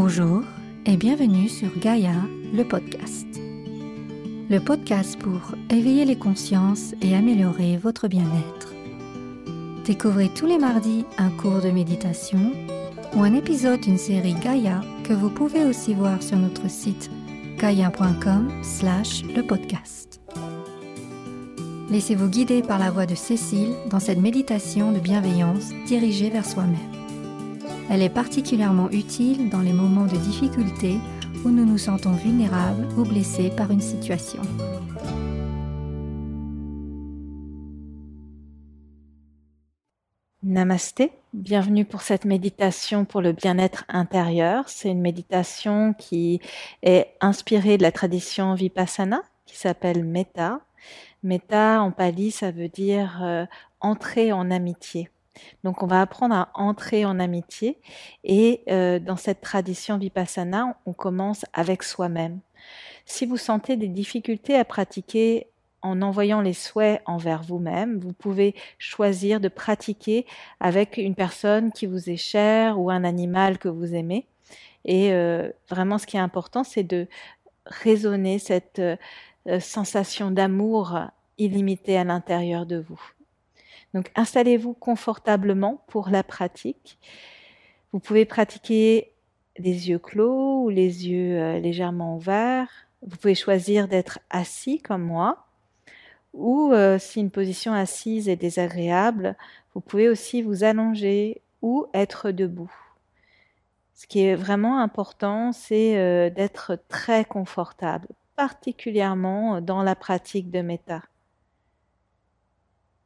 [0.00, 0.44] Bonjour
[0.86, 2.14] et bienvenue sur Gaïa,
[2.54, 3.26] le podcast.
[4.48, 8.72] Le podcast pour éveiller les consciences et améliorer votre bien-être.
[9.84, 12.52] Découvrez tous les mardis un cours de méditation
[13.16, 17.10] ou un épisode d'une série Gaïa que vous pouvez aussi voir sur notre site
[17.58, 20.20] gaia.com slash le podcast.
[21.90, 26.97] Laissez-vous guider par la voix de Cécile dans cette méditation de bienveillance dirigée vers soi-même.
[27.90, 30.98] Elle est particulièrement utile dans les moments de difficulté
[31.42, 34.42] où nous nous sentons vulnérables ou blessés par une situation.
[40.42, 44.68] Namasté, bienvenue pour cette méditation pour le bien-être intérieur.
[44.68, 46.40] C'est une méditation qui
[46.82, 50.60] est inspirée de la tradition Vipassana qui s'appelle Metta.
[51.22, 53.46] Metta en pali, ça veut dire euh,
[53.80, 55.08] entrer en amitié.
[55.64, 57.78] Donc on va apprendre à entrer en amitié
[58.24, 62.40] et euh, dans cette tradition vipassana, on commence avec soi-même.
[63.04, 65.46] Si vous sentez des difficultés à pratiquer
[65.82, 70.26] en envoyant les souhaits envers vous-même, vous pouvez choisir de pratiquer
[70.60, 74.26] avec une personne qui vous est chère ou un animal que vous aimez.
[74.84, 77.06] Et euh, vraiment, ce qui est important, c'est de
[77.66, 78.96] raisonner cette euh,
[79.60, 80.98] sensation d'amour
[81.38, 83.00] illimité à l'intérieur de vous.
[83.94, 86.98] Donc installez-vous confortablement pour la pratique.
[87.92, 89.12] Vous pouvez pratiquer
[89.56, 92.68] les yeux clos ou les yeux euh, légèrement ouverts.
[93.02, 95.46] Vous pouvez choisir d'être assis comme moi.
[96.34, 99.36] Ou euh, si une position assise est désagréable,
[99.74, 102.72] vous pouvez aussi vous allonger ou être debout.
[103.94, 110.60] Ce qui est vraiment important, c'est euh, d'être très confortable, particulièrement dans la pratique de
[110.60, 111.02] méta.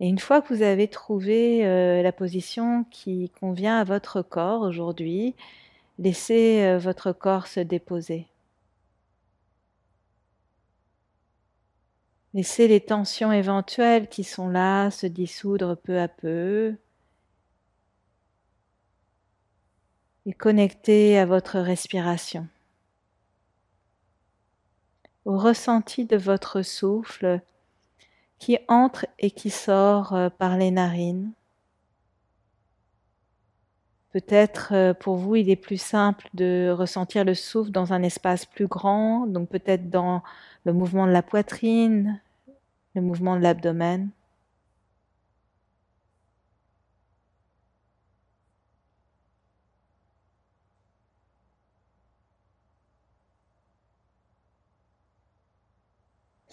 [0.00, 4.62] Et une fois que vous avez trouvé euh, la position qui convient à votre corps
[4.62, 5.34] aujourd'hui,
[5.98, 8.28] laissez euh, votre corps se déposer.
[12.34, 16.76] Laissez les tensions éventuelles qui sont là se dissoudre peu à peu.
[20.26, 22.46] Et connectez à votre respiration.
[25.24, 27.40] Au ressenti de votre souffle
[28.38, 31.32] qui entre et qui sort euh, par les narines.
[34.12, 38.46] Peut-être euh, pour vous, il est plus simple de ressentir le souffle dans un espace
[38.46, 40.22] plus grand, donc peut-être dans
[40.64, 42.20] le mouvement de la poitrine,
[42.94, 44.08] le mouvement de l'abdomen.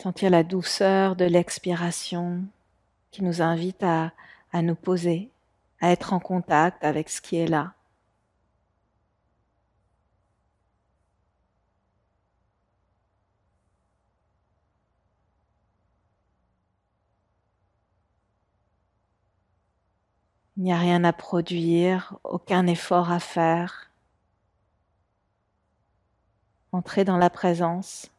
[0.06, 2.44] Sentir la douceur de l'expiration
[3.10, 4.12] qui nous invite à,
[4.54, 5.32] à nous poser,
[5.82, 7.74] à être en contact avec ce qui est là.
[20.58, 23.90] Il n'y a rien à produire, aucun effort à faire.
[26.72, 28.12] Entrer dans la présence.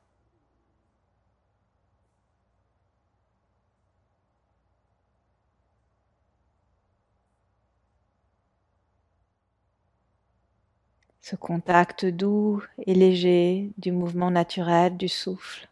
[11.28, 15.68] Ce contact doux et léger du mouvement naturel du souffle.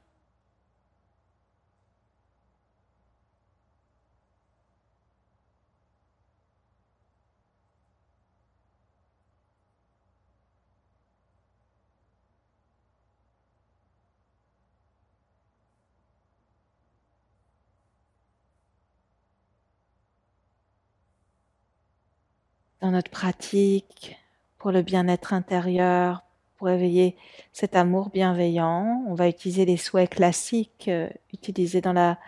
[22.80, 24.16] Dans notre pratique,
[24.64, 26.22] pour le bien-être intérieur,
[26.56, 27.18] pour éveiller
[27.52, 29.04] cet amour bienveillant.
[29.06, 32.18] On va utiliser les souhaits classiques euh, utilisés dans la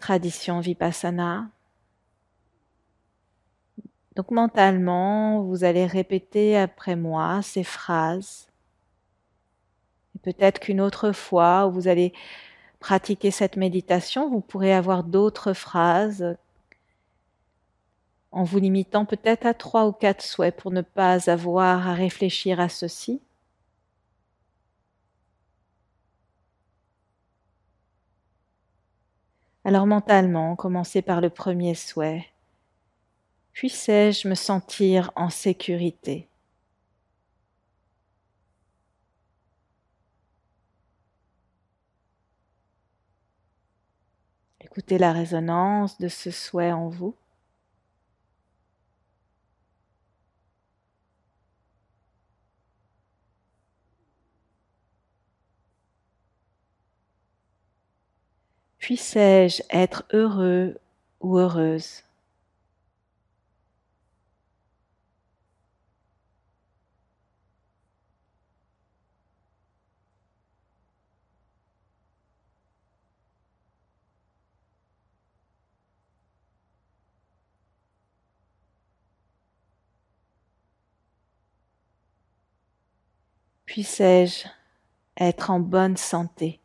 [0.00, 1.46] tradition vipassana.
[4.16, 8.48] Donc mentalement, vous allez répéter après moi ces phrases.
[10.16, 12.12] Et peut-être qu'une autre fois où vous allez
[12.80, 16.36] pratiquer cette méditation, vous pourrez avoir d'autres phrases
[18.34, 22.58] en vous limitant peut-être à trois ou quatre souhaits pour ne pas avoir à réfléchir
[22.58, 23.22] à ceci.
[29.64, 32.26] Alors mentalement, commencez par le premier souhait.
[33.52, 36.28] Puissais-je me sentir en sécurité?
[44.60, 47.14] Écoutez la résonance de ce souhait en vous.
[58.84, 60.76] Puissais-je être heureux
[61.20, 62.02] ou heureuse?
[83.64, 84.46] Puissais-je
[85.16, 86.60] être en bonne santé?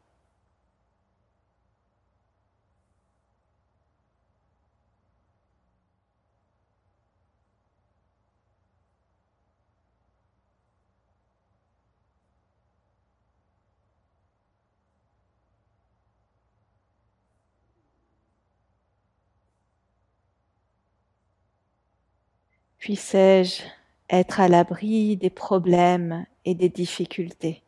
[22.80, 23.64] Puissais-je
[24.10, 27.62] être à l'abri des problèmes et des difficultés?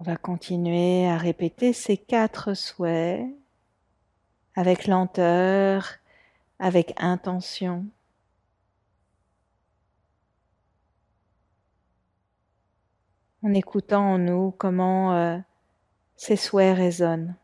[0.00, 3.26] On va continuer à répéter ces quatre souhaits
[4.54, 5.90] avec lenteur,
[6.58, 7.86] avec intention.
[13.42, 15.38] En écoutant en nous comment euh,
[16.16, 17.36] ces souhaits résonnent.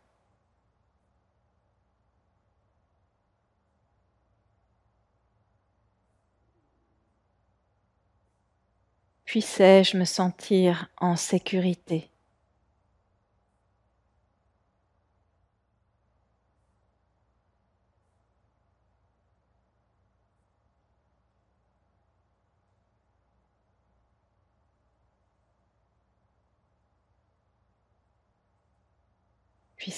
[9.25, 12.14] Puissais-je me sentir en sécurité?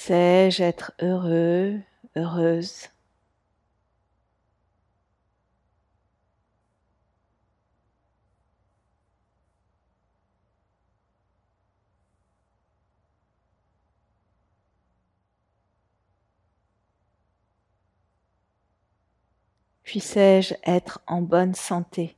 [0.06, 1.80] Puissais-je être heureux,
[2.14, 2.90] heureuse?
[19.84, 22.14] Puissais-je être en bonne santé?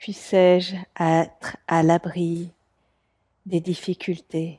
[0.00, 2.50] Puissais-je être à l'abri
[3.46, 4.58] des difficultés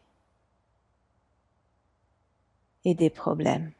[2.85, 3.71] et des problèmes?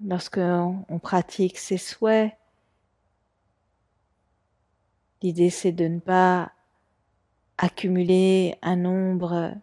[0.00, 2.32] Lorsque on pratique ses souhaits,
[5.22, 6.52] L'idée, c'est de ne pas
[7.58, 9.54] accumuler un nombre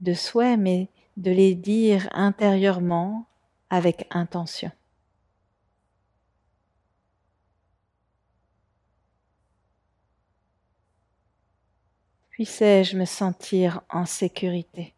[0.00, 3.26] de souhaits, mais de les dire intérieurement
[3.70, 4.70] avec intention.
[12.30, 14.94] Puissais-je me sentir en sécurité?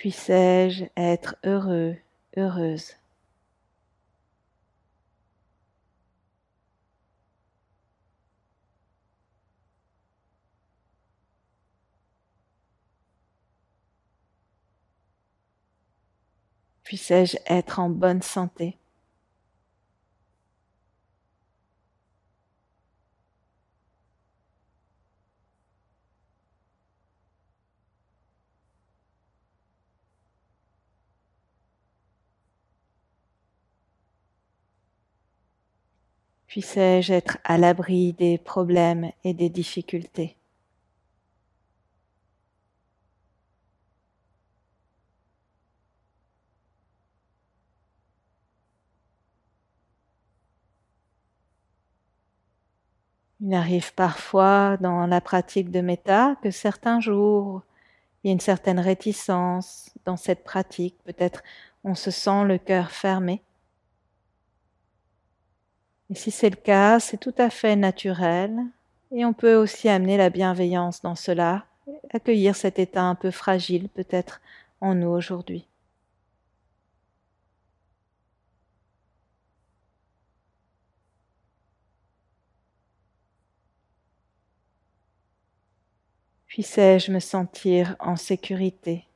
[0.00, 1.94] Puissais-je être heureux,
[2.34, 2.94] heureuse?
[16.84, 18.79] Puissais-je être en bonne santé?
[36.60, 40.36] Puissais-je être à l'abri des problèmes et des difficultés?
[53.40, 57.62] Il arrive parfois dans la pratique de méta que certains jours,
[58.22, 60.98] il y a une certaine réticence dans cette pratique.
[61.04, 61.42] Peut-être
[61.84, 63.42] on se sent le cœur fermé.
[66.10, 68.54] Et si c'est le cas, c'est tout à fait naturel.
[69.12, 71.64] Et on peut aussi amener la bienveillance dans cela,
[72.12, 74.40] accueillir cet état un peu fragile peut-être
[74.82, 75.66] en nous aujourd'hui.
[86.48, 89.09] Puissais-je me sentir en sécurité?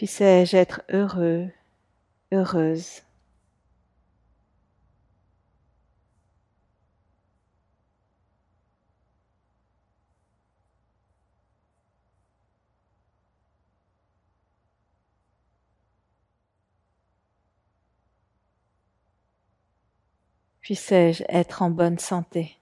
[0.00, 1.50] Puissais-je être heureux,
[2.32, 3.02] heureuse?
[20.62, 22.59] Puissais-je être en bonne santé?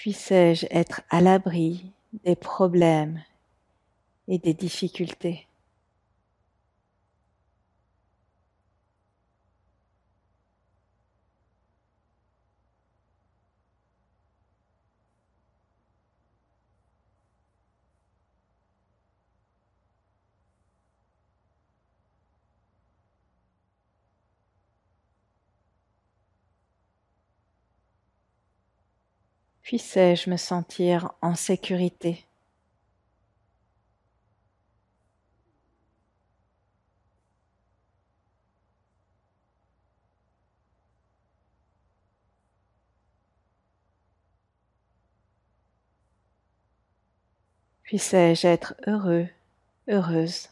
[0.00, 1.92] Puissais-je être à l'abri
[2.24, 3.22] des problèmes
[4.28, 5.46] et des difficultés
[29.70, 32.26] Puissais-je me sentir en sécurité?
[47.84, 49.28] Puissais-je être heureux,
[49.86, 50.48] heureuse?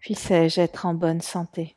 [0.00, 1.76] Puissais-je être en bonne santé?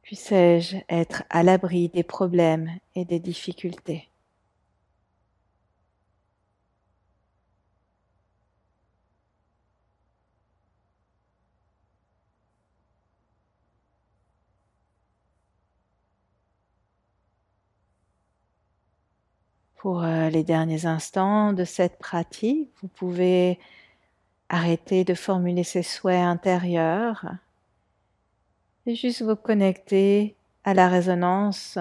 [0.00, 4.08] Puissais-je être à l'abri des problèmes et des difficultés?
[19.76, 23.58] Pour euh, les derniers instants de cette pratique, vous pouvez
[24.48, 27.26] arrêter de formuler ces souhaits intérieurs
[28.86, 31.78] et juste vous connecter à la résonance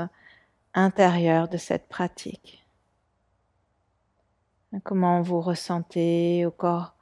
[0.74, 2.66] intérieure de cette pratique.
[4.84, 6.96] Comment vous ressentez au corps?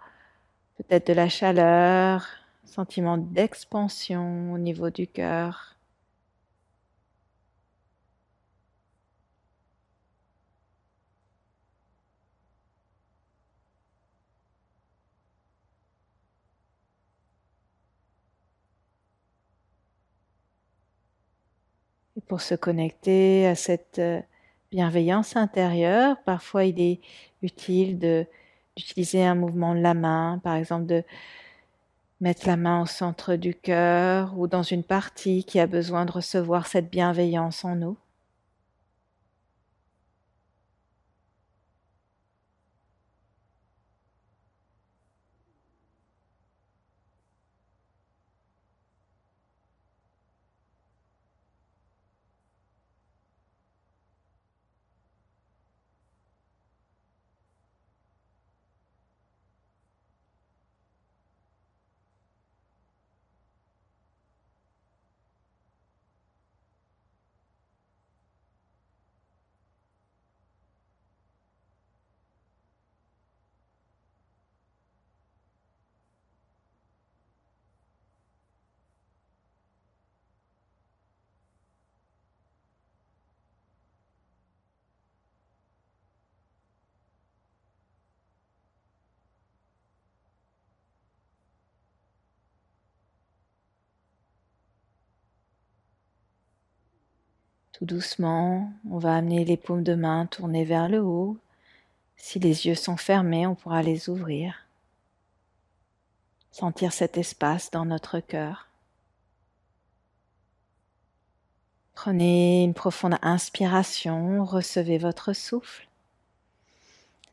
[0.78, 2.28] Peut-être de la chaleur,
[2.66, 5.73] sentiment d'expansion au niveau du cœur.
[22.27, 24.22] Pour se connecter à cette euh,
[24.72, 27.00] bienveillance intérieure, parfois il est
[27.42, 28.00] utile
[28.75, 31.03] d'utiliser un mouvement de la main, par exemple de
[32.22, 36.12] mettre la main au centre du cœur ou dans une partie qui a besoin de
[36.12, 37.98] recevoir cette bienveillance en nous.
[97.74, 101.38] Tout doucement, on va amener les paumes de main tournées vers le haut.
[102.15, 104.68] Si les yeux sont fermés, on pourra les ouvrir.
[106.51, 108.68] Sentir cet espace dans notre cœur.
[111.96, 115.88] Prenez une profonde inspiration, recevez votre souffle.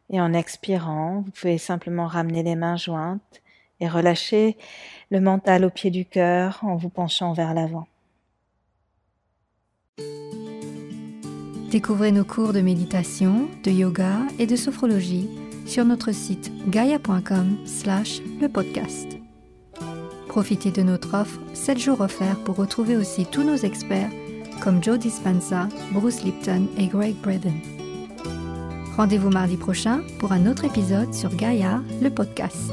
[0.08, 3.42] Et en expirant, vous pouvez simplement ramener les mains jointes
[3.80, 4.56] et relâcher
[5.10, 7.86] le mental au pied du cœur en vous penchant vers l'avant.
[11.70, 15.28] Découvrez nos cours de méditation, de yoga et de sophrologie
[15.66, 19.06] sur notre site gaia.com slash le podcast.
[20.26, 24.10] Profitez de notre offre 7 jours offerts pour retrouver aussi tous nos experts
[24.60, 27.60] comme Joe Dispenza, Bruce Lipton et Greg Braden.
[28.96, 32.72] Rendez-vous mardi prochain pour un autre épisode sur Gaia, le podcast.